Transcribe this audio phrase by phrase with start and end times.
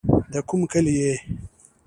[0.31, 1.15] د کوم کلي يې.